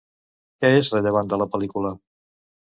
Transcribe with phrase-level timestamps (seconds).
[0.63, 1.95] Què és rellevant de la pel·lícula?